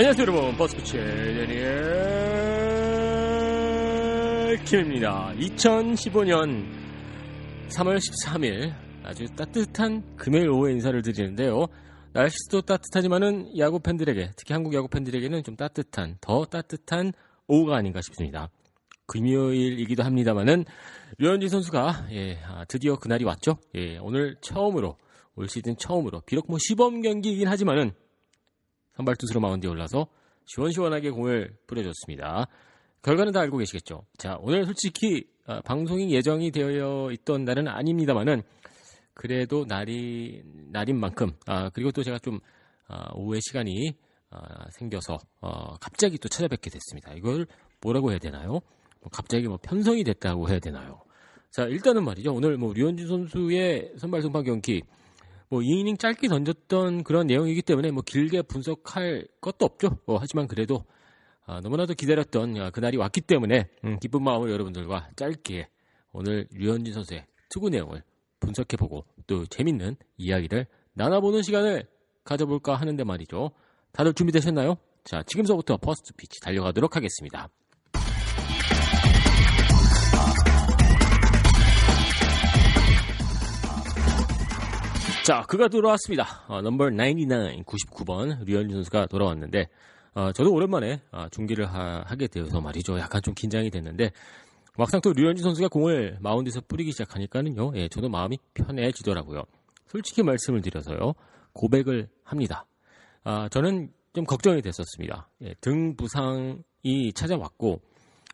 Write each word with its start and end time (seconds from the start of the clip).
안녕하세요 0.00 0.26
여러분. 0.28 0.56
버스쿠치의 0.56 1.04
데니엘 1.34 1.84
김입니다. 4.64 5.34
2015년 5.36 6.64
3월 7.68 7.98
13일 7.98 8.72
아주 9.04 9.26
따뜻한 9.36 10.16
금요일 10.16 10.48
오후에 10.48 10.72
인사를 10.72 11.02
드리는데요. 11.02 11.66
날씨도 12.14 12.62
따뜻하지만은 12.62 13.58
야구 13.58 13.78
팬들에게 13.78 14.30
특히 14.36 14.54
한국 14.54 14.72
야구 14.72 14.88
팬들에게는 14.88 15.42
좀 15.42 15.54
따뜻한 15.54 16.16
더 16.22 16.46
따뜻한 16.46 17.12
오후가 17.46 17.76
아닌가 17.76 18.00
싶습니다. 18.00 18.48
금요일이기도 19.04 20.02
합니다만은 20.02 20.64
류현진 21.18 21.50
선수가 21.50 22.06
예, 22.12 22.38
아, 22.46 22.64
드디어 22.64 22.96
그날이 22.96 23.24
왔죠? 23.24 23.58
예, 23.74 23.98
오늘 23.98 24.36
처음으로 24.40 24.96
올 25.34 25.46
시즌 25.50 25.76
처음으로 25.76 26.22
비록 26.22 26.46
뭐 26.48 26.56
시범 26.58 27.02
경기이긴 27.02 27.48
하지만은 27.48 27.92
선발 29.00 29.16
투수로 29.16 29.40
마운드에 29.40 29.70
올라서 29.70 30.06
시원시원하게 30.44 31.10
공을 31.10 31.56
뿌려줬습니다. 31.66 32.48
결과는 33.02 33.32
다 33.32 33.40
알고 33.40 33.56
계시겠죠. 33.56 34.04
자, 34.18 34.36
오늘 34.42 34.66
솔직히 34.66 35.26
아, 35.46 35.62
방송이 35.62 36.12
예정이 36.12 36.50
되어 36.50 37.10
있던 37.12 37.44
날은 37.46 37.66
아닙니다만은 37.66 38.42
그래도 39.14 39.64
날이 39.66 40.42
날인 40.70 41.00
만큼 41.00 41.32
아, 41.46 41.70
그리고 41.70 41.92
또 41.92 42.02
제가 42.02 42.18
좀 42.18 42.40
아, 42.88 43.10
오후에 43.14 43.40
시간이 43.40 43.96
아, 44.28 44.70
생겨서 44.72 45.18
어, 45.40 45.76
갑자기 45.80 46.18
또 46.18 46.28
찾아뵙게 46.28 46.68
됐습니다. 46.68 47.14
이걸 47.14 47.46
뭐라고 47.80 48.10
해야 48.10 48.18
되나요? 48.18 48.60
뭐 49.00 49.10
갑자기 49.10 49.48
뭐 49.48 49.58
편성이 49.62 50.04
됐다고 50.04 50.50
해야 50.50 50.58
되나요? 50.58 51.00
자, 51.50 51.64
일단은 51.64 52.04
말이죠. 52.04 52.34
오늘 52.34 52.58
뭐 52.58 52.74
류현진 52.74 53.06
선수의 53.06 53.94
선발 53.96 54.20
등판 54.20 54.44
경기 54.44 54.82
뭐 55.50 55.60
2이닝 55.60 55.98
짧게 55.98 56.28
던졌던 56.28 57.02
그런 57.02 57.26
내용이기 57.26 57.62
때문에 57.62 57.90
뭐 57.90 58.04
길게 58.06 58.42
분석할 58.42 59.26
것도 59.40 59.66
없죠. 59.66 59.98
뭐 60.06 60.18
하지만 60.20 60.46
그래도 60.46 60.84
아, 61.44 61.60
너무나도 61.60 61.94
기다렸던 61.94 62.56
아, 62.58 62.70
그날이 62.70 62.96
왔기 62.96 63.22
때문에 63.22 63.68
음, 63.84 63.98
기쁜 63.98 64.22
마음으로 64.22 64.52
여러분들과 64.52 65.10
짧게 65.16 65.68
오늘 66.12 66.46
류현진 66.52 66.94
선수의 66.94 67.26
투구 67.48 67.70
내용을 67.70 68.04
분석해보고 68.38 69.04
또 69.26 69.44
재밌는 69.46 69.96
이야기를 70.16 70.66
나눠보는 70.92 71.42
시간을 71.42 71.88
가져볼까 72.22 72.76
하는데 72.76 73.02
말이죠. 73.02 73.50
다들 73.90 74.14
준비되셨나요? 74.14 74.76
자, 75.02 75.24
지금서부터 75.26 75.78
first 75.78 76.14
pitch 76.14 76.40
달려가도록 76.40 76.94
하겠습니다. 76.94 77.48
자, 85.30 85.42
그가 85.46 85.68
돌아왔습니다. 85.68 86.42
어, 86.48 86.60
넘버 86.60 86.86
99, 86.90 87.62
99번 87.64 88.44
류현진 88.44 88.78
선수가 88.78 89.06
돌아왔는데 89.06 89.68
어, 90.12 90.32
저도 90.32 90.52
오랜만에 90.52 91.02
어, 91.12 91.28
중계를 91.30 91.72
하, 91.72 92.02
게 92.16 92.26
되어서 92.26 92.60
말이죠. 92.60 92.98
약간 92.98 93.22
좀 93.22 93.32
긴장이 93.34 93.70
됐는데 93.70 94.10
막상 94.76 95.00
또 95.00 95.12
류현진 95.12 95.44
선수가 95.44 95.68
공을 95.68 96.18
마운드에서 96.20 96.60
뿌리기 96.66 96.90
시작하니까는요. 96.90 97.74
예, 97.76 97.86
저도 97.86 98.08
마음이 98.08 98.38
편해지더라고요. 98.54 99.44
솔직히 99.86 100.24
말씀을 100.24 100.62
드려서요. 100.62 101.12
고백을 101.52 102.08
합니다. 102.24 102.66
아, 103.22 103.48
저는 103.50 103.92
좀 104.12 104.24
걱정이 104.24 104.62
됐었습니다. 104.62 105.28
예, 105.42 105.54
등 105.60 105.94
부상이 105.94 107.12
찾아왔고 107.14 107.80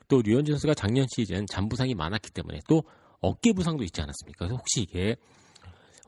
또 0.09 0.23
류현진 0.23 0.55
선수가 0.55 0.73
작년 0.73 1.05
시즌 1.15 1.47
잔 1.47 1.69
부상이 1.69 1.95
많았기 1.95 2.31
때문에 2.31 2.61
또 2.67 2.85
어깨 3.21 3.53
부상도 3.53 3.85
있지 3.85 4.01
않았습니까? 4.01 4.47
그래서 4.47 4.55
혹시 4.57 4.81
이게 4.81 5.17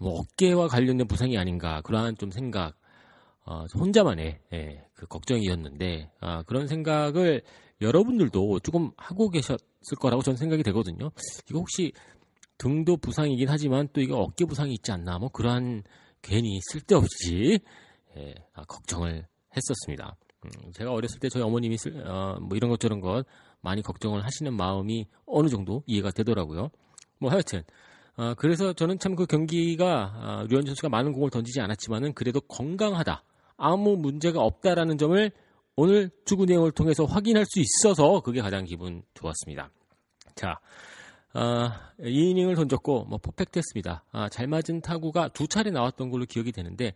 뭐 0.00 0.20
어깨와 0.20 0.68
관련된 0.68 1.06
부상이 1.06 1.36
아닌가 1.38 1.80
그러한 1.82 2.16
좀 2.16 2.30
생각 2.30 2.74
어, 3.44 3.64
혼자만의 3.74 4.40
예, 4.52 4.84
그 4.94 5.06
걱정이었는데 5.06 6.10
아, 6.20 6.42
그런 6.42 6.66
생각을 6.66 7.42
여러분들도 7.80 8.60
조금 8.60 8.90
하고 8.96 9.30
계셨을 9.30 9.96
거라고 9.98 10.22
저는 10.22 10.36
생각이 10.36 10.62
되거든요. 10.64 11.10
이거 11.48 11.58
혹시 11.58 11.92
등도 12.58 12.96
부상이긴 12.98 13.48
하지만 13.48 13.88
또 13.92 14.00
이거 14.00 14.18
어깨 14.18 14.44
부상이 14.44 14.74
있지 14.74 14.92
않나 14.92 15.18
뭐 15.18 15.28
그러한 15.30 15.84
괜히 16.20 16.60
쓸데없이 16.70 17.60
예, 18.16 18.34
아, 18.52 18.64
걱정을 18.64 19.26
했었습니다. 19.56 20.16
음, 20.44 20.72
제가 20.72 20.92
어렸을 20.92 21.18
때 21.18 21.28
저희 21.28 21.42
어머님이 21.42 21.78
쓸, 21.78 22.06
어, 22.06 22.38
뭐 22.40 22.56
이런 22.56 22.70
것 22.70 22.78
저런 22.80 23.00
것 23.00 23.24
많이 23.60 23.82
걱정을 23.82 24.24
하시는 24.24 24.52
마음이 24.54 25.06
어느 25.26 25.48
정도 25.48 25.82
이해가 25.86 26.10
되더라고요. 26.10 26.70
뭐 27.18 27.30
하여튼 27.30 27.62
아, 28.20 28.34
그래서 28.34 28.72
저는 28.72 28.98
참 28.98 29.14
그 29.14 29.26
경기가 29.26 30.12
아, 30.14 30.46
류현진 30.48 30.70
선수가 30.70 30.88
많은 30.88 31.12
공을 31.12 31.30
던지지 31.30 31.60
않았지만은 31.60 32.14
그래도 32.14 32.40
건강하다. 32.40 33.22
아무 33.56 33.96
문제가 33.96 34.40
없다라는 34.42 34.98
점을 34.98 35.30
오늘 35.76 36.10
투구 36.24 36.46
내용을 36.46 36.72
통해서 36.72 37.04
확인할 37.04 37.44
수 37.46 37.60
있어서 37.60 38.20
그게 38.20 38.40
가장 38.40 38.64
기분 38.64 39.02
좋았습니다. 39.14 39.70
자, 40.34 40.58
아, 41.32 41.92
2이닝을 42.00 42.56
던졌고 42.56 43.04
뭐 43.04 43.18
퍼펙트했습니다. 43.18 44.04
아, 44.10 44.28
잘 44.28 44.48
맞은 44.48 44.80
타구가 44.80 45.28
두 45.28 45.46
차례 45.46 45.70
나왔던 45.70 46.10
걸로 46.10 46.24
기억이 46.24 46.50
되는데 46.50 46.94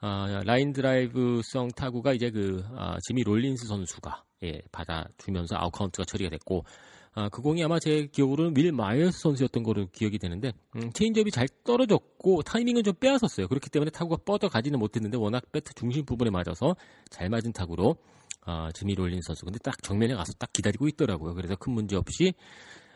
아, 0.00 0.42
라인 0.44 0.72
드라이브성 0.74 1.68
타구가 1.68 2.12
이제 2.12 2.30
그 2.30 2.62
아, 2.76 2.98
지미 3.06 3.22
롤린스 3.22 3.68
선수가 3.68 4.24
예, 4.44 4.60
받아주면서 4.70 5.56
아웃 5.56 5.70
카운트가 5.70 6.04
처리가 6.04 6.28
됐고 6.30 6.64
아, 7.14 7.28
그 7.28 7.42
공이 7.42 7.62
아마 7.62 7.78
제 7.78 8.06
기억으로는 8.06 8.54
윌 8.56 8.72
마이어스 8.72 9.20
선수였던 9.20 9.62
걸로 9.62 9.86
기억이 9.92 10.18
되는데 10.18 10.52
음, 10.76 10.90
체인지업이 10.92 11.30
잘 11.30 11.46
떨어졌고 11.62 12.42
타이밍은 12.42 12.84
좀 12.84 12.94
빼앗았어요. 12.94 13.48
그렇기 13.48 13.68
때문에 13.68 13.90
타구가 13.90 14.22
뻗어가지는 14.24 14.78
못했는데 14.78 15.18
워낙 15.18 15.42
배트 15.52 15.74
중심 15.74 16.06
부분에 16.06 16.30
맞아서 16.30 16.74
잘 17.10 17.28
맞은 17.28 17.52
타구로 17.52 17.96
아, 18.46 18.70
지미 18.72 18.94
롤린스 18.94 19.20
선수 19.22 19.44
근데 19.44 19.58
딱 19.58 19.82
정면에 19.82 20.14
가서 20.14 20.32
딱 20.38 20.50
기다리고 20.54 20.88
있더라고요. 20.88 21.34
그래서 21.34 21.54
큰 21.54 21.74
문제 21.74 21.96
없이 21.96 22.32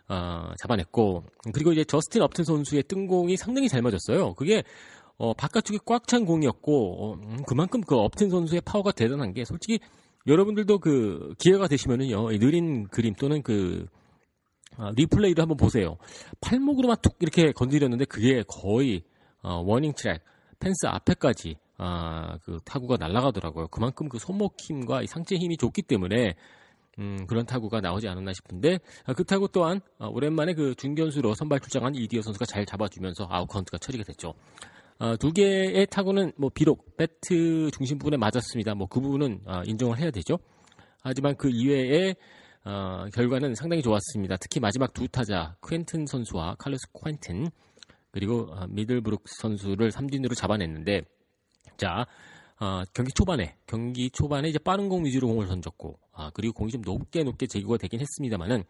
아, 0.09 0.55
잡아냈고 0.62 1.25
그리고 1.53 1.72
이제 1.72 1.84
저스틴 1.84 2.22
업튼 2.22 2.44
선수의 2.44 2.84
뜬공이 2.84 3.37
상당히 3.37 3.69
잘 3.69 3.82
맞았어요. 3.82 4.32
그게 4.34 4.62
어, 5.19 5.34
바깥쪽에 5.34 5.78
꽉찬 5.84 6.25
공이었고 6.25 7.05
어, 7.05 7.15
음, 7.15 7.43
그만큼 7.47 7.82
그 7.82 7.97
업튼 7.97 8.31
선수의 8.31 8.62
파워가 8.62 8.93
대단한 8.93 9.34
게 9.34 9.44
솔직히 9.44 9.78
여러분들도 10.26 10.79
그 10.79 11.35
기회가 11.38 11.69
되시면은요 11.69 12.31
느린 12.38 12.88
그림 12.88 13.14
또는 13.14 13.43
그 13.43 13.87
아, 14.76 14.92
리플레이를 14.94 15.42
한번 15.42 15.56
보세요. 15.56 15.96
팔목으로만 16.40 16.96
툭 17.02 17.16
이렇게 17.20 17.52
건드렸는데 17.52 18.04
그게 18.04 18.42
거의 18.46 19.02
어, 19.42 19.62
warning 19.64 19.93
track 19.96 20.23
펜스 20.60 20.86
앞에까지 20.86 21.56
아, 21.78 22.38
그 22.44 22.58
타구가 22.64 22.96
날아가더라고요. 22.96 23.68
그만큼 23.68 24.08
그 24.08 24.18
손목 24.18 24.56
힘과 24.58 25.02
이 25.02 25.06
상체 25.06 25.36
힘이 25.36 25.56
좋기 25.56 25.82
때문에 25.82 26.34
음, 26.98 27.26
그런 27.26 27.44
타구가 27.44 27.80
나오지 27.80 28.08
않았나 28.08 28.32
싶은데 28.32 28.78
아, 29.04 29.12
그 29.12 29.24
타구 29.24 29.48
또한 29.52 29.80
아, 29.98 30.06
오랜만에 30.06 30.54
그 30.54 30.74
중견수로 30.74 31.34
선발 31.34 31.60
출장한 31.60 31.94
이디어 31.94 32.22
선수가 32.22 32.46
잘 32.46 32.64
잡아주면서 32.64 33.26
아웃 33.30 33.46
카운트가 33.46 33.78
처리가 33.78 34.04
됐죠. 34.04 34.34
아, 34.98 35.14
두 35.16 35.30
개의 35.32 35.86
타구는 35.86 36.32
뭐 36.38 36.50
비록 36.52 36.96
배트 36.96 37.70
중심 37.76 37.98
부분에 37.98 38.16
맞았습니다. 38.16 38.74
뭐 38.74 38.88
그 38.88 39.00
부분은 39.00 39.40
아, 39.44 39.62
인정을 39.66 39.98
해야 39.98 40.10
되죠. 40.10 40.38
하지만 41.02 41.36
그 41.36 41.50
이외에 41.50 42.16
어, 42.66 43.06
결과는 43.14 43.54
상당히 43.54 43.80
좋았습니다. 43.80 44.36
특히 44.38 44.58
마지막 44.58 44.92
두 44.92 45.06
타자 45.06 45.56
퀸튼 45.64 46.04
선수와 46.04 46.56
칼로스 46.58 46.88
퀸튼 46.92 47.48
그리고 48.10 48.48
어, 48.50 48.66
미들브룩 48.68 49.22
선수를 49.40 49.92
삼진으로 49.92 50.34
잡아냈는데 50.34 51.02
자 51.76 52.06
아, 52.58 52.84
경기 52.92 53.12
초반에 53.12 53.56
경기 53.66 54.10
초반에 54.10 54.48
이제 54.48 54.58
빠른 54.58 54.88
공 54.88 55.04
위주로 55.04 55.28
공을 55.28 55.46
던졌고 55.46 55.96
아, 56.12 56.30
그리고 56.34 56.54
공이 56.54 56.72
좀 56.72 56.82
높게 56.82 57.22
높게 57.22 57.46
제구가 57.46 57.78
되긴 57.78 58.00
했습니다만은 58.00 58.64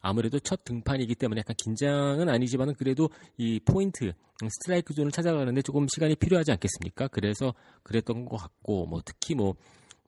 아무래도 0.00 0.38
첫 0.40 0.64
등판이기 0.64 1.14
때문에 1.14 1.40
약간 1.40 1.54
긴장은 1.62 2.30
아니지만은 2.30 2.74
그래도 2.74 3.10
이 3.36 3.60
포인트 3.60 4.14
스트라이크 4.48 4.94
존을 4.94 5.12
찾아가는데 5.12 5.60
조금 5.60 5.86
시간이 5.88 6.16
필요하지 6.16 6.52
않겠습니까? 6.52 7.08
그래서 7.08 7.52
그랬던 7.82 8.24
것 8.24 8.38
같고 8.38 8.86
뭐 8.86 9.02
특히 9.04 9.34
뭐 9.34 9.54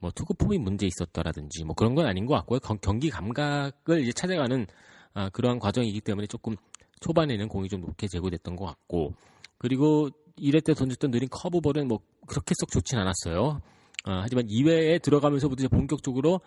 뭐 0.01 0.11
투구 0.11 0.35
폼이 0.35 0.59
문제 0.59 0.87
있었더라든지 0.87 1.65
뭐 1.65 1.75
그런 1.75 1.95
건 1.95 2.07
아닌 2.07 2.27
것 2.27 2.35
같고요. 2.35 2.59
경기 2.81 3.11
감각을 3.11 4.03
이제 4.03 4.13
찾아가는 4.13 4.67
아, 5.15 5.29
그러한 5.31 5.59
과정이기 5.59 6.01
때문에 6.01 6.27
조금 6.27 6.57
초반에는 7.01 7.49
공이 7.49 7.69
좀 7.69 7.81
높게 7.83 8.09
제고됐던 8.09 8.57
것 8.57 8.65
같고 8.65 9.15
그리고 9.59 10.09
1회 10.39 10.65
때 10.65 10.75
던졌던 10.75 11.11
느린 11.11 11.29
커브볼은 11.31 11.87
뭐 11.89 12.01
그렇게 12.27 12.55
썩 12.59 12.71
좋진 12.71 12.99
않았어요. 12.99 13.61
아, 14.05 14.21
하지만 14.23 14.47
2회에 14.47 15.01
들어가면서부터 15.03 15.63
이제 15.63 15.69
본격적으로 15.69 16.41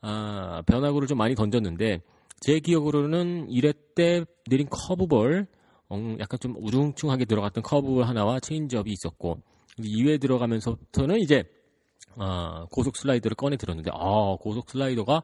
아, 0.00 0.62
변화구를 0.66 1.08
좀 1.08 1.18
많이 1.18 1.34
던졌는데 1.34 2.00
제 2.40 2.60
기억으로는 2.60 3.48
1회 3.48 3.74
때 3.94 4.24
느린 4.48 4.68
커브볼 4.70 5.46
어, 5.88 6.16
약간 6.18 6.38
좀 6.40 6.54
우중충하게 6.58 7.24
들어갔던 7.24 7.62
커브볼 7.62 8.04
하나와 8.04 8.40
체인지업이 8.40 8.90
있었고 8.92 9.40
2회 9.78 10.20
들어가면서부터는 10.20 11.20
이제 11.20 11.44
아, 12.16 12.66
고속 12.70 12.96
슬라이더를 12.96 13.34
꺼내 13.34 13.56
들었는데 13.56 13.90
아, 13.92 14.36
고속 14.40 14.70
슬라이더가 14.70 15.22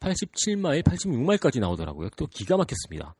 87마일, 0.00 0.82
86마일까지 0.82 1.60
나오더라고요. 1.60 2.10
또 2.16 2.26
기가 2.26 2.56
막혔습니다. 2.56 3.14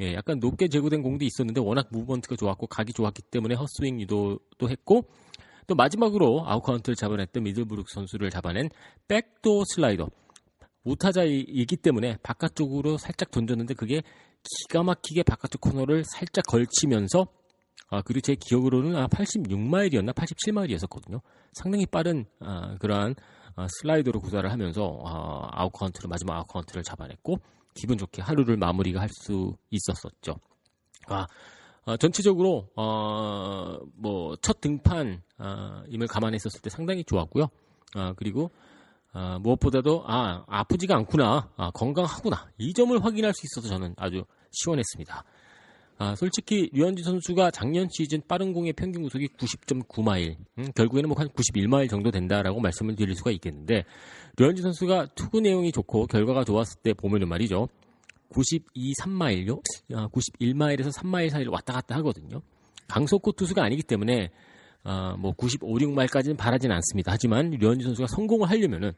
예, 0.00 0.14
약간 0.14 0.38
높게 0.40 0.68
제구된 0.68 1.02
공도 1.02 1.24
있었는데 1.24 1.60
워낙 1.60 1.88
movement가 1.90 2.36
좋았고 2.36 2.66
각이 2.66 2.92
좋았기 2.92 3.22
때문에 3.22 3.54
헛스윙 3.54 4.00
유도도 4.00 4.68
했고 4.68 5.04
또 5.66 5.74
마지막으로 5.74 6.44
아웃카운트를 6.46 6.96
잡아냈던 6.96 7.42
미들브룩 7.42 7.88
선수를 7.88 8.30
잡아낸 8.30 8.68
backdoor 9.06 9.64
슬라이더 9.66 10.08
우타자이기 10.84 11.76
때문에 11.76 12.16
바깥쪽으로 12.22 12.98
살짝 12.98 13.30
던졌는데 13.30 13.74
그게 13.74 14.02
기가 14.42 14.82
막히게 14.82 15.22
바깥쪽 15.22 15.60
코너를 15.60 16.04
살짝 16.04 16.44
걸치면서 16.46 17.26
아, 17.92 18.00
그리고 18.00 18.22
제 18.22 18.34
기억으로는 18.34 18.96
아, 18.96 19.06
86마일이었나 19.06 20.14
87마일이었었거든요. 20.14 21.20
상당히 21.52 21.84
빠른 21.84 22.24
아, 22.40 22.74
그러한 22.78 23.14
아, 23.54 23.66
슬라이더로 23.68 24.18
구사를 24.20 24.50
하면서 24.50 24.98
아, 25.04 25.48
아웃카운트를 25.52 26.08
마지막 26.08 26.36
아웃카운트를 26.38 26.82
잡아냈고 26.84 27.36
기분 27.74 27.98
좋게 27.98 28.22
하루를 28.22 28.56
마무리가 28.56 28.98
할 28.98 29.10
수 29.10 29.54
있었었죠. 29.70 30.36
아, 31.08 31.26
아, 31.84 31.96
전체적으로 31.98 32.70
어, 32.76 33.76
뭐첫 33.96 34.62
등판임을 34.62 35.20
아, 35.36 35.84
감안했었을 36.08 36.62
때 36.62 36.70
상당히 36.70 37.04
좋았고요. 37.04 37.48
아, 37.94 38.14
그리고 38.16 38.50
아, 39.12 39.38
무엇보다도 39.38 40.04
아 40.06 40.44
아프지가 40.48 40.96
않구나, 40.96 41.50
아, 41.58 41.70
건강하구나 41.72 42.48
이 42.56 42.72
점을 42.72 43.04
확인할 43.04 43.34
수 43.34 43.44
있어서 43.44 43.68
저는 43.68 43.94
아주 43.98 44.24
시원했습니다. 44.52 45.24
아, 45.98 46.14
솔직히 46.16 46.68
류현진 46.72 47.04
선수가 47.04 47.52
작년 47.52 47.88
시즌 47.90 48.20
빠른 48.26 48.52
공의 48.52 48.72
평균 48.72 49.02
구속이 49.02 49.28
90.9마일, 49.38 50.36
음, 50.58 50.66
결국에는 50.74 51.08
뭐 51.08 51.16
한 51.18 51.28
91마일 51.28 51.88
정도 51.88 52.10
된다라고 52.10 52.60
말씀을 52.60 52.96
드릴 52.96 53.14
수가 53.14 53.30
있겠는데 53.32 53.84
류현진 54.38 54.62
선수가 54.62 55.08
투구 55.14 55.40
내용이 55.40 55.70
좋고 55.70 56.06
결과가 56.06 56.44
좋았을 56.44 56.80
때 56.82 56.92
보면은 56.94 57.28
말이죠. 57.28 57.68
92, 58.30 58.94
3마일요? 59.00 59.60
아, 59.94 60.08
91마일에서 60.08 60.92
3마일 60.92 61.28
사이를 61.30 61.52
왔다 61.52 61.74
갔다 61.74 61.96
하거든요. 61.96 62.40
강속구 62.88 63.34
투수가 63.34 63.62
아니기 63.62 63.82
때문에 63.82 64.30
아, 64.84 65.14
뭐 65.18 65.32
95, 65.32 65.66
6마일까지는 65.78 66.36
바라진 66.36 66.72
않습니다. 66.72 67.12
하지만 67.12 67.50
류현진 67.50 67.86
선수가 67.88 68.08
성공을 68.08 68.50
하려면은 68.50 68.92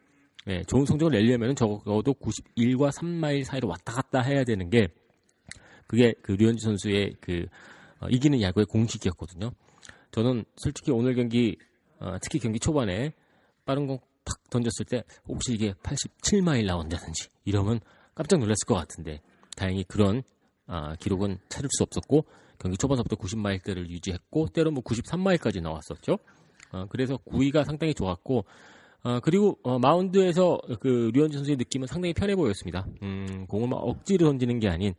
예, 0.47 0.63
좋은 0.65 0.85
성적을 0.85 1.13
내려면은 1.13 1.57
적어도 1.57 2.15
91과 2.15 2.93
3마일 2.93 3.45
사이로 3.45 3.69
왔다 3.69 3.93
갔다 3.93 4.21
해야 4.21 4.45
되는 4.45 4.69
게 4.71 4.89
그게 5.87 6.15
그 6.23 6.33
류현진 6.33 6.65
선수의 6.65 7.17
그 7.21 7.47
어, 8.01 8.09
이기는 8.09 8.41
야구의 8.41 8.67
공식이었거든요. 8.67 9.53
저는 10.11 10.45
솔직히 10.57 10.91
오늘 10.91 11.15
경기 11.15 11.57
어, 11.99 12.17
특히 12.21 12.39
경기 12.39 12.59
초반에 12.59 13.13
빠른 13.65 13.87
공 13.87 13.99
탁 14.25 14.39
던졌을 14.51 14.85
때 14.87 15.05
혹시 15.29 15.53
이게 15.53 15.73
87마일 15.83 16.67
나온다든지 16.67 17.29
이러면 17.45 17.81
깜짝 18.15 18.39
놀랐을 18.39 18.67
것 18.67 18.75
같은데 18.75 19.21
다행히 19.57 19.85
그런 19.85 20.23
아, 20.67 20.97
기록은 20.97 21.39
찾을 21.49 21.69
수 21.73 21.83
없었고 21.83 22.25
경기 22.59 22.79
초반부터 22.79 23.17
90마일대를 23.17 23.89
유지했고 23.91 24.49
때로 24.49 24.71
뭐 24.71 24.83
93마일까지 24.83 25.61
나왔었죠. 25.61 26.19
어, 26.73 26.87
그래서 26.89 27.19
구위가 27.19 27.65
상당히 27.65 27.93
좋았고 27.95 28.45
어, 29.03 29.21
그리고 29.21 29.59
어, 29.63 29.79
마운드에서 29.79 30.59
그 30.81 31.11
류현진 31.13 31.41
선수의 31.41 31.59
느낌은 31.59 31.87
상당히 31.87 32.15
편해 32.15 32.35
보였습니다. 32.35 32.87
음, 33.03 33.47
공을 33.49 33.69
막 33.69 33.77
억지로 33.77 34.27
던지는 34.29 34.59
게 34.61 34.69
아닌 34.69 34.95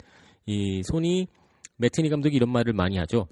이 0.46 0.82
손이 0.84 1.28
매트니 1.78 2.10
감독이 2.10 2.36
이런 2.36 2.50
말을 2.50 2.74
많이 2.74 2.98
하죠. 2.98 3.28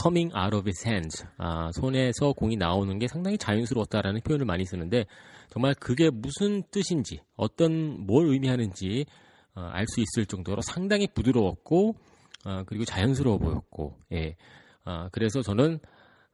coming 0.00 0.32
out 0.36 0.54
of 0.54 0.66
his 0.66 0.86
hands. 0.86 1.24
아, 1.38 1.70
손에서 1.72 2.32
공이 2.32 2.56
나오는 2.56 2.98
게 2.98 3.08
상당히 3.08 3.38
자연스러웠다라는 3.38 4.20
표현을 4.22 4.46
많이 4.46 4.64
쓰는데 4.64 5.06
정말 5.48 5.74
그게 5.74 6.10
무슨 6.10 6.62
뜻인지 6.70 7.20
어떤 7.36 8.06
뭘 8.06 8.26
의미하는지 8.28 9.06
어, 9.54 9.62
알수 9.62 10.00
있을 10.00 10.26
정도로 10.26 10.62
상당히 10.62 11.08
부드러웠고 11.08 11.96
어, 12.44 12.62
그리고 12.66 12.84
자연스러워 12.84 13.38
보였고 13.38 13.96
예. 14.12 14.36
아, 14.84 15.08
그래서 15.12 15.42
저는 15.42 15.78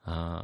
아, 0.02 0.41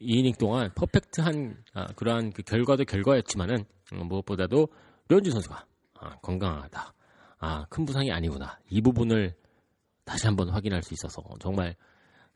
2이닝 0.00 0.38
동안 0.38 0.70
퍼펙트한 0.74 1.64
아, 1.74 1.86
그러한 1.94 2.32
그 2.32 2.42
결과도 2.42 2.84
결과였지만은 2.84 3.64
음, 3.92 4.06
무엇보다도 4.06 4.68
류현진 5.08 5.32
선수가 5.32 5.66
아, 6.00 6.16
건강하다. 6.22 6.94
아, 7.40 7.64
큰 7.70 7.84
부상이 7.84 8.12
아니구나. 8.12 8.58
이 8.68 8.80
부분을 8.80 9.34
다시 10.04 10.26
한번 10.26 10.50
확인할 10.50 10.82
수 10.82 10.94
있어서 10.94 11.22
정말 11.40 11.74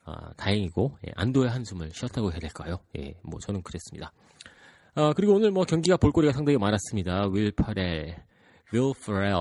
아, 0.04 0.32
다행이고 0.36 0.98
예, 1.06 1.12
안도의 1.14 1.50
한숨을 1.50 1.90
쉬었다고 1.92 2.32
해야 2.32 2.40
될까요? 2.40 2.78
예, 2.98 3.14
뭐 3.22 3.38
저는 3.40 3.62
그랬습니다. 3.62 4.12
아, 4.94 5.12
그리고 5.14 5.34
오늘 5.34 5.50
뭐 5.50 5.64
경기가 5.64 5.96
볼거리가 5.98 6.32
상당히 6.32 6.58
많았습니다. 6.58 7.28
윌 7.32 7.52
파렐, 7.52 8.16
윌 8.72 8.94
프렐, 8.94 9.34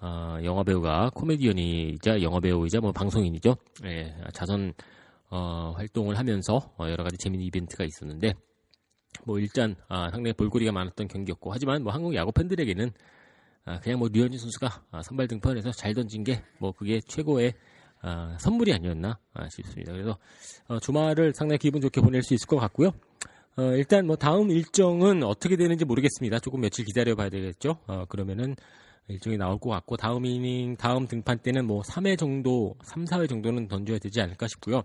아, 0.00 0.40
영화 0.44 0.62
배우가 0.62 1.10
코미디언이자 1.14 2.22
영화 2.22 2.40
배우이자 2.40 2.80
뭐 2.80 2.92
방송인이죠. 2.92 3.56
예, 3.84 4.14
자선 4.32 4.72
어, 5.30 5.74
활동을 5.76 6.18
하면서 6.18 6.72
어, 6.78 6.88
여러 6.88 7.04
가지 7.04 7.18
재미있는 7.18 7.46
이벤트가 7.46 7.84
있었는데 7.84 8.32
뭐 9.26 9.38
일단 9.38 9.76
아, 9.88 10.10
상당히 10.10 10.32
볼거리가 10.32 10.72
많았던 10.72 11.08
경기였고 11.08 11.52
하지만 11.52 11.82
뭐 11.82 11.92
한국 11.92 12.14
야구 12.14 12.32
팬들에게는 12.32 12.88
아, 12.88 13.17
그냥 13.82 13.98
뭐 13.98 14.08
류현진 14.10 14.38
선수가 14.38 14.82
아, 14.92 15.02
선발 15.02 15.28
등판해서 15.28 15.70
잘 15.72 15.94
던진 15.94 16.24
게 16.24 16.42
뭐 16.58 16.72
그게 16.72 17.00
최고의 17.06 17.54
아, 18.00 18.36
선물이 18.38 18.72
아니었나 18.72 19.18
싶습니다. 19.50 19.92
그래서 19.92 20.16
어, 20.68 20.78
주말을 20.78 21.32
상당히 21.34 21.58
기분 21.58 21.80
좋게 21.80 22.00
보낼 22.00 22.22
수 22.22 22.34
있을 22.34 22.46
것 22.46 22.56
같고요. 22.56 22.92
어, 23.56 23.62
일단 23.74 24.06
뭐 24.06 24.16
다음 24.16 24.50
일정은 24.50 25.24
어떻게 25.24 25.56
되는지 25.56 25.84
모르겠습니다. 25.84 26.38
조금 26.38 26.60
며칠 26.60 26.84
기다려봐야 26.84 27.28
되겠죠. 27.28 27.78
어, 27.86 28.04
그러면은 28.08 28.54
일정이 29.08 29.36
나올 29.36 29.58
것 29.58 29.70
같고 29.70 29.96
다음 29.96 30.26
이닝 30.26 30.76
다음 30.76 31.06
등판 31.08 31.38
때는 31.38 31.66
뭐 31.66 31.82
3회 31.82 32.18
정도 32.18 32.76
3, 32.84 33.04
4회 33.04 33.28
정도는 33.28 33.66
던져야 33.68 33.98
되지 33.98 34.20
않을까 34.20 34.46
싶고요. 34.48 34.82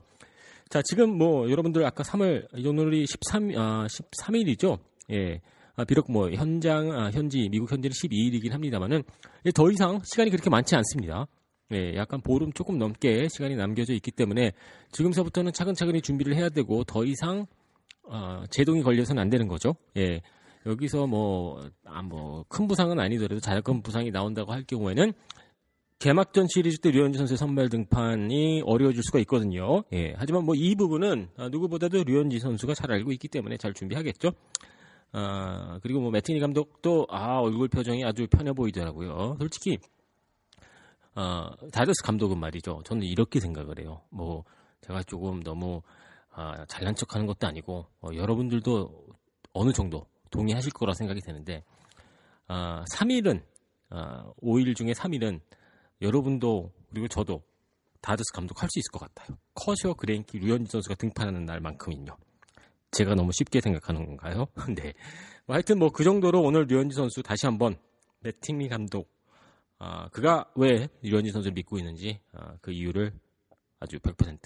자 0.70 0.82
지금 0.84 1.18
뭐 1.18 1.50
여러분들 1.52 1.86
아까 1.86 2.04
3월 2.04 2.48
오늘이 2.66 3.06
13 3.06 3.52
아, 3.58 3.86
13일이죠. 3.88 4.80
예. 5.12 5.42
아, 5.75 5.84
비록 5.86 6.12
뭐 6.12 6.30
현장 6.32 6.92
아, 6.92 7.10
현지 7.12 7.50
미국 7.50 7.72
현지는 7.72 7.94
12일이긴 7.94 8.51
합니다만은 8.51 9.03
더 9.56 9.72
이상 9.72 10.01
시간이 10.03 10.30
그렇게 10.30 10.50
많지 10.50 10.75
않습니다. 10.75 11.27
예, 11.72 11.96
약간 11.96 12.22
보름 12.22 12.51
조금 12.53 12.77
넘게 12.77 13.27
시간이 13.30 13.56
남겨져 13.56 13.94
있기 13.94 14.12
때문에 14.12 14.51
지금서부터는 14.92 15.53
차근차근히 15.53 16.01
준비를 16.01 16.36
해야 16.36 16.50
되고 16.50 16.84
더 16.84 17.03
이상 17.06 17.48
어, 18.03 18.44
제동이 18.51 18.84
걸려서는 18.84 19.22
안 19.22 19.30
되는 19.30 19.48
거죠. 19.48 19.75
예. 19.98 20.22
여기서 20.65 21.08
뭐, 21.08 21.60
아, 21.86 22.01
뭐, 22.01 22.46
큰 22.48 22.68
부상은 22.68 23.00
아니더라도 23.00 23.39
작은 23.42 23.82
부상이 23.82 24.12
나온다고 24.12 24.53
할 24.53 24.63
경우에는 24.63 25.12
개막전 26.00 26.48
시리즈 26.48 26.80
때 26.80 26.92
류현진 26.92 27.18
선수의 27.18 27.38
선발 27.38 27.70
등판이 27.70 28.62
어려워질 28.65 29.01
수가 29.03 29.20
있거든요. 29.20 29.84
예. 29.94 30.13
하지만 30.18 30.44
뭐 30.44 30.56
이 30.56 30.75
부분은 30.75 31.30
아, 31.38 31.50
누구보다도 31.50 32.03
류현진 32.03 32.39
선수가 32.39 32.74
잘 32.75 32.92
알고 32.92 33.12
있기 33.13 33.30
때문에 33.30 33.58
잘 33.58 33.74
준비하겠죠. 33.74 34.32
아, 35.13 35.79
그리고 35.82 36.01
뭐 36.01 36.12
매트니 36.12 36.39
감독도 36.39 37.08
아, 37.10 37.39
얼굴 37.39 37.67
표정이 37.70 38.03
아주 38.03 38.27
편해 38.27 38.51
보이더라고요. 38.51 39.38
솔직히 39.39 39.77
어, 41.15 41.50
다저스 41.72 42.03
감독은 42.03 42.39
말이죠. 42.39 42.82
저는 42.86 43.03
이렇게 43.03 43.39
생각을 43.39 43.79
해요. 43.79 44.01
뭐 44.10 44.43
제가 44.82 45.03
조금 45.03 45.41
너무 45.43 45.82
아, 46.32 46.65
잘난 46.65 46.96
척하는 46.96 47.27
것도 47.27 47.48
아니고 47.48 47.86
어, 48.01 48.10
여러분들도 48.13 49.08
어느 49.53 49.72
정도 49.72 50.08
동의하실 50.32 50.74
거라 50.74 50.93
생각이 50.96 51.22
되는데 51.22 51.63
아, 52.48 52.84
3일은 52.91 53.43
아, 53.89 54.32
5일 54.41 54.75
중에 54.75 54.93
3일은 54.93 55.39
여러분도 56.01 56.72
그리고 56.89 57.08
저도 57.08 57.43
다저스 58.01 58.34
감독 58.34 58.62
할 58.62 58.67
수 58.70 58.79
있을 58.79 58.91
것 58.91 59.00
같아요. 59.00 59.38
커쇼 59.53 59.93
그레인키 59.93 60.39
류현진 60.39 60.65
선수가 60.65 60.96
등판하는 60.96 61.46
날만큼은요. 61.46 62.17
제가 62.93 63.15
너무 63.15 63.31
쉽게 63.31 63.59
생각하는 63.59 64.05
건가요? 64.05 64.45
네. 64.75 64.93
뭐 65.45 65.55
하여튼 65.55 65.79
뭐 65.79 65.89
그 65.89 66.03
정도로 66.03 66.41
오늘 66.41 66.65
류현진 66.67 66.95
선수 66.95 67.21
다시 67.21 67.45
한번 67.45 67.75
매팅리 68.21 68.69
감독 68.69 69.12
아, 69.79 70.07
그가 70.09 70.50
왜 70.55 70.88
류현진 71.01 71.33
선수를 71.33 71.53
믿고 71.53 71.77
있는지 71.77 72.19
아, 72.31 72.55
그 72.62 72.71
이유를 72.71 73.12
아주 73.79 74.00
100% 74.00 74.38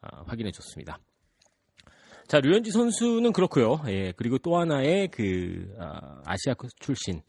아, 0.00 0.22
확인해 0.26 0.50
줬습니다. 0.50 0.98
자, 2.26 2.40
류현진 2.40 2.72
선수는 2.72 3.32
그렇고요. 3.32 3.82
예, 3.88 4.12
그리고 4.16 4.38
또 4.38 4.56
하나의 4.56 5.08
그 5.08 5.74
아, 5.78 6.22
아시아 6.24 6.54
출신 6.78 7.22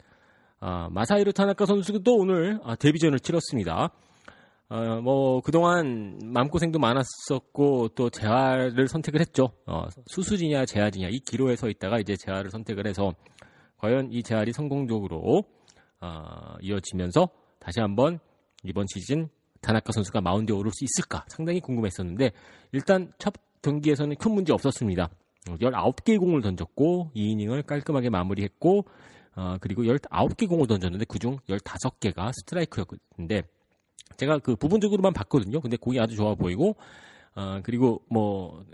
아, 0.60 0.88
마사히로 0.90 1.32
타나카 1.32 1.66
선수도 1.66 2.14
오늘 2.14 2.60
아, 2.64 2.76
데뷔전을 2.76 3.20
치렀습니다. 3.20 3.92
어, 4.72 5.02
뭐 5.02 5.42
그동안 5.42 6.18
마음고생도 6.24 6.78
많았었고 6.78 7.88
또 7.88 8.08
재활을 8.08 8.88
선택을 8.88 9.20
했죠. 9.20 9.52
어, 9.66 9.84
수술이냐 10.06 10.64
재활이냐 10.64 11.08
이 11.10 11.18
기로에 11.18 11.56
서 11.56 11.68
있다가 11.68 11.98
이제 11.98 12.16
재활을 12.16 12.50
선택을 12.50 12.86
해서 12.86 13.12
과연 13.76 14.10
이 14.12 14.22
재활이 14.22 14.54
성공적으로 14.54 15.44
어, 16.00 16.54
이어지면서 16.62 17.28
다시 17.58 17.80
한번 17.80 18.18
이번 18.64 18.86
시즌 18.88 19.28
타나카 19.60 19.92
선수가 19.92 20.22
마운드에 20.22 20.56
오를 20.56 20.70
수 20.72 20.86
있을까 20.86 21.26
상당히 21.28 21.60
궁금했었는데 21.60 22.32
일단 22.72 23.12
첫 23.18 23.34
경기에서는 23.60 24.16
큰 24.16 24.32
문제 24.32 24.54
없었습니다. 24.54 25.10
19개의 25.48 26.18
공을 26.18 26.40
던졌고 26.40 27.10
2이닝을 27.14 27.66
깔끔하게 27.66 28.08
마무리했고 28.08 28.86
어, 29.36 29.56
그리고 29.60 29.82
19개 29.82 30.48
공을 30.48 30.66
던졌는데 30.66 31.04
그중 31.04 31.36
15개가 31.46 32.32
스트라이크였는데 32.32 33.42
제가 34.16 34.38
그 34.38 34.56
부분적으로만 34.56 35.12
봤거든요. 35.12 35.60
근데 35.60 35.76
공이 35.76 35.98
아주 36.00 36.16
좋아 36.16 36.34
보이고 36.34 36.76
어, 37.34 37.60
그리고 37.62 38.02
뭐 38.10 38.64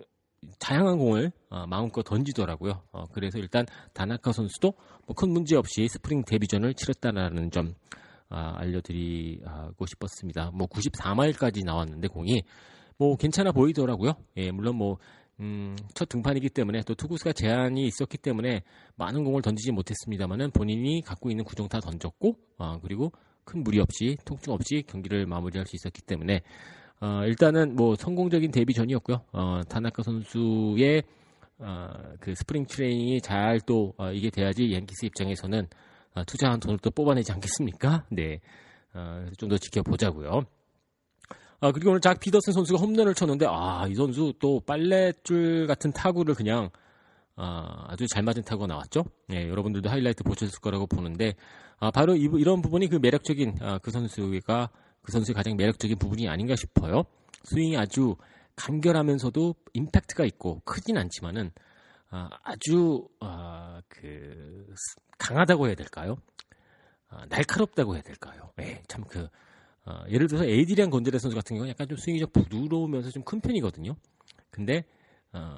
다양한 0.58 0.98
공을 0.98 1.32
어, 1.50 1.66
마음껏 1.66 2.02
던지더라고요. 2.02 2.82
어, 2.92 3.04
그래서 3.12 3.38
일단 3.38 3.66
다나카 3.92 4.32
선수도 4.32 4.72
뭐 5.06 5.14
큰 5.14 5.30
문제 5.30 5.56
없이 5.56 5.88
스프링 5.88 6.22
데뷔전을 6.24 6.74
치렀다라는 6.74 7.50
점 7.50 7.74
아, 8.30 8.54
알려드리고 8.58 9.86
싶었습니다. 9.86 10.50
뭐 10.52 10.66
94마일까지 10.68 11.64
나왔는데 11.64 12.08
공이 12.08 12.42
뭐 12.98 13.16
괜찮아 13.16 13.52
보이더라고요. 13.52 14.12
예, 14.36 14.50
물론 14.50 14.76
뭐 14.76 14.98
음, 15.40 15.76
첫 15.94 16.08
등판이기 16.08 16.50
때문에 16.50 16.82
또 16.86 16.94
투구수가 16.94 17.32
제한이 17.32 17.86
있었기 17.86 18.18
때문에 18.18 18.62
많은 18.96 19.24
공을 19.24 19.40
던지지 19.40 19.70
못했습니다만은 19.70 20.50
본인이 20.50 21.00
갖고 21.00 21.30
있는 21.30 21.44
구종 21.44 21.68
다 21.68 21.80
던졌고 21.80 22.36
어, 22.58 22.78
그리고 22.82 23.12
큰 23.48 23.64
무리 23.64 23.80
없이 23.80 24.16
통증 24.26 24.52
없이 24.52 24.84
경기를 24.86 25.24
마무리할 25.24 25.66
수 25.66 25.74
있었기 25.74 26.02
때문에 26.02 26.42
어, 27.00 27.22
일단은 27.24 27.76
뭐 27.76 27.94
성공적인 27.94 28.50
데뷔 28.50 28.74
전이었고요. 28.74 29.22
어, 29.32 29.60
타나카 29.68 30.02
선수의 30.02 31.02
어, 31.60 31.88
그 32.20 32.34
spring 32.34 32.66
training이 32.66 33.20
잘또 33.22 33.94
어, 33.96 34.12
이게 34.12 34.28
돼야지 34.30 34.72
양키스 34.72 35.06
입장에서는 35.06 35.66
어, 36.14 36.24
투자한 36.24 36.60
돈을 36.60 36.78
또 36.80 36.90
뽑아내지 36.90 37.32
않겠습니까? 37.32 38.04
네, 38.10 38.40
어, 38.92 39.26
좀더 39.38 39.56
지켜보자고요. 39.56 40.42
아, 41.60 41.72
그리고 41.72 41.90
오늘 41.90 42.00
작 42.00 42.20
피더슨 42.20 42.52
선수가 42.52 42.78
홈런을 42.78 43.14
쳤는데, 43.14 43.46
아, 43.48 43.86
이 43.88 43.94
선수 43.94 44.32
또 44.38 44.60
빨랫줄 44.60 45.66
같은 45.66 45.90
타구를 45.90 46.34
그냥, 46.34 46.70
아, 47.34 47.84
아주 47.88 48.06
잘 48.06 48.22
맞은 48.22 48.44
타구가 48.44 48.68
나왔죠? 48.68 49.02
예, 49.32 49.48
여러분들도 49.48 49.90
하이라이트 49.90 50.22
보셨을 50.22 50.60
거라고 50.60 50.86
보는데, 50.86 51.34
아, 51.80 51.90
바로 51.90 52.16
이, 52.16 52.22
이런 52.22 52.60
부분이 52.62 52.88
그 52.88 52.96
매력적인, 52.96 53.58
아, 53.60 53.78
그 53.78 53.90
선수가, 53.90 54.70
그 55.02 55.12
선수의 55.12 55.34
가장 55.34 55.56
매력적인 55.56 55.98
부분이 55.98 56.28
아닌가 56.28 56.56
싶어요. 56.56 57.04
스윙이 57.44 57.76
아주 57.76 58.16
간결하면서도 58.56 59.54
임팩트가 59.74 60.24
있고, 60.26 60.60
크진 60.64 60.96
않지만은, 60.98 61.52
아, 62.10 62.28
아주, 62.42 63.08
아, 63.20 63.80
그, 63.88 64.66
강하다고 65.18 65.66
해야 65.68 65.74
될까요? 65.74 66.16
아, 67.08 67.24
날카롭다고 67.28 67.94
해야 67.94 68.02
될까요? 68.02 68.50
예, 68.60 68.82
참 68.88 69.04
그, 69.04 69.28
어, 69.86 70.02
예를 70.10 70.26
들어서 70.26 70.44
에이디리안 70.44 70.90
건드레 70.90 71.18
선수 71.18 71.34
같은 71.36 71.56
경우는 71.56 71.70
약간 71.70 71.88
좀 71.88 71.96
스윙이 71.96 72.18
좀 72.20 72.28
부드러우면서 72.32 73.10
좀 73.10 73.22
큰 73.24 73.40
편이거든요. 73.40 73.96
근데 74.50 74.84
어, 75.32 75.56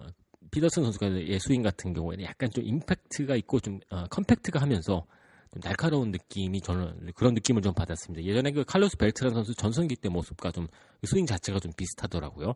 피더슨 0.53 0.85
선수가 0.85 1.21
예 1.27 1.39
스윙 1.41 1.63
같은 1.63 1.93
경우에는 1.93 2.25
약간 2.25 2.51
좀 2.51 2.65
임팩트가 2.65 3.35
있고 3.37 3.59
좀 3.61 3.81
어, 3.91 4.05
compact가 4.09 4.61
하면서 4.61 5.05
좀 5.53 5.61
날카로운 5.63 6.11
느낌이 6.13 6.61
저는 6.61 7.13
그런 7.15 7.35
느낌을 7.35 7.63
좀 7.63 7.75
받았습니다. 7.75 8.25
예전에 8.25 8.53
그 8.53 8.65
칼로스 8.65 8.97
벨트란 8.97 9.35
선수 9.35 9.55
전성기 9.55 9.97
때 9.97 10.09
모습과 10.09 10.53
좀 10.53 10.69
스윙 11.05 11.27
자체가 11.27 11.59
좀 11.59 11.73
비슷하더라고요. 11.77 12.55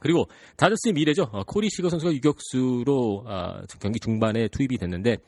그리고 0.00 0.26
다저스의 0.56 0.92
미래죠. 0.94 1.28
어, 1.32 1.44
코리 1.44 1.68
시거 1.70 1.88
선수가 1.88 2.12
유격수로 2.14 3.24
어, 3.26 3.62
경기 3.80 4.00
중반에 4.00 4.48
투입이 4.48 4.78
됐는데 4.78 5.18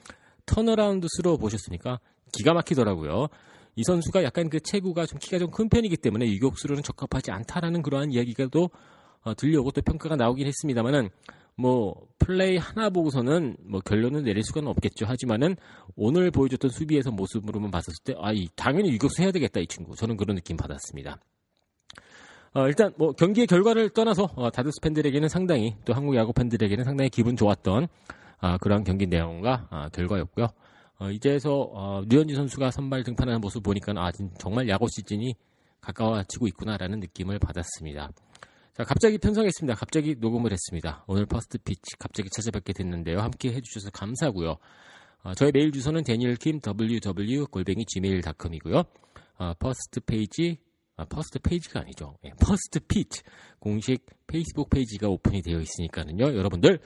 turnaround 0.46 1.06
throw 1.10 1.36
보셨으니까 1.36 2.00
기가 2.32 2.52
막히더라고요. 2.54 3.28
이 3.76 3.82
선수가 3.84 4.24
약간 4.24 4.48
그 4.48 4.58
체구가 4.58 5.06
좀 5.06 5.18
키가 5.18 5.38
좀 5.38 5.50
큰 5.50 5.68
편이기 5.68 5.98
때문에 5.98 6.26
유격수로는 6.26 6.82
적합하지 6.82 7.30
않다라는 7.30 7.82
그러한 7.82 8.10
이야기가 8.10 8.48
또 8.50 8.70
어, 9.22 9.34
들려오고 9.34 9.72
또 9.72 9.82
평가가 9.82 10.16
나오긴 10.16 10.46
했습니다만은 10.46 11.10
뭐 11.56 11.94
플레이 12.18 12.58
하나 12.58 12.90
보고서는 12.90 13.56
뭐 13.64 13.80
결론을 13.80 14.22
내릴 14.22 14.42
수는 14.42 14.68
없겠죠. 14.68 15.06
하지만은 15.06 15.56
오늘 15.96 16.30
보여줬던 16.30 16.70
수비에서 16.70 17.10
모습으로만 17.10 17.70
봤었을 17.70 17.94
때 18.04 18.14
아, 18.18 18.32
이 18.32 18.48
당연히 18.54 18.90
유격수 18.90 19.22
해야 19.22 19.32
되겠다 19.32 19.60
이 19.60 19.66
친구. 19.66 19.96
저는 19.96 20.16
그런 20.16 20.36
느낌 20.36 20.56
받았습니다. 20.56 21.18
어, 22.52 22.66
일단 22.68 22.92
뭐 22.96 23.12
경기의 23.12 23.46
결과를 23.46 23.90
떠나서 23.90 24.30
어, 24.36 24.50
다드스 24.50 24.80
팬들에게는 24.82 25.28
상당히 25.28 25.76
또 25.84 25.94
한국 25.94 26.14
야구 26.16 26.32
팬들에게는 26.32 26.84
상당히 26.84 27.10
기분 27.10 27.36
좋았던 27.36 27.88
아, 28.38 28.58
그러한 28.58 28.84
경기 28.84 29.06
내용과 29.06 29.68
아, 29.70 29.88
결과였고요. 29.90 30.48
어, 30.98 31.10
이제서 31.10 31.70
어, 31.72 32.02
류현진 32.08 32.36
선수가 32.36 32.70
선발 32.70 33.02
등판하는 33.04 33.40
모습 33.40 33.62
보니까 33.62 33.92
아 33.96 34.10
정말 34.38 34.68
야구 34.68 34.86
시즌이 34.88 35.34
가까워지고 35.80 36.48
있구나라는 36.48 37.00
느낌을 37.00 37.38
받았습니다. 37.38 38.10
자, 38.76 38.84
갑자기 38.84 39.16
편성했습니다. 39.16 39.74
갑자기 39.74 40.16
녹음을 40.18 40.52
했습니다. 40.52 41.02
오늘 41.06 41.24
First 41.24 41.56
Pitch 41.56 41.96
갑자기 41.98 42.28
찾아뵙게 42.28 42.74
됐는데요. 42.74 43.20
함께 43.20 43.54
해주셔서 43.54 43.88
감사하고요. 43.90 44.58
어, 45.22 45.34
저의 45.34 45.50
메일 45.54 45.72
주소는 45.72 46.04
danielkimww 46.04 47.46
골뱅이 47.46 47.86
gmail.com이고요. 47.86 48.82
어, 49.38 49.54
first 49.58 50.00
page 50.00 50.58
아, 50.98 51.06
first 51.06 51.38
page가 51.38 51.80
아니죠. 51.80 52.18
예, 52.24 52.32
First 52.38 52.80
Pitch 52.80 53.22
공식 53.60 54.04
페이스북 54.26 54.68
페이지가 54.68 55.08
오픈이 55.08 55.40
되어 55.40 55.58
있으니까는요. 55.58 56.36
여러분들 56.36 56.78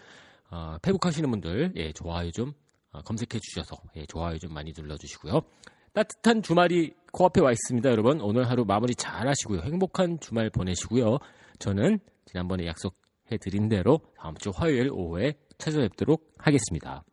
어, 0.53 0.77
페북하시는 0.83 1.29
분들 1.29 1.73
예, 1.75 1.93
좋아요 1.93 2.31
좀 2.31 2.53
어, 2.93 3.03
검색해 3.03 3.41
주셔서 3.41 3.83
예, 3.97 4.07
좋아요 4.07 4.39
좀 4.39 4.55
많이 4.55 4.73
눌러주시고요. 4.77 5.41
따뜻한 5.93 6.43
주말이 6.43 6.95
코앞에 7.13 7.41
와 7.41 7.51
있습니다, 7.51 7.91
여러분. 7.91 8.21
오늘 8.21 8.49
하루 8.49 8.65
마무리 8.65 8.95
잘 8.95 9.27
하시고요. 9.27 9.63
행복한 9.63 10.21
주말 10.21 10.51
보내시고요. 10.51 11.19
저는 11.61 11.99
지난번에 12.25 12.67
약속해 12.67 13.37
드린 13.39 13.69
대로 13.69 14.01
다음 14.17 14.35
주 14.37 14.51
화요일 14.53 14.91
오후에 14.91 15.35
찾아뵙도록 15.59 16.33
하겠습니다. 16.39 17.05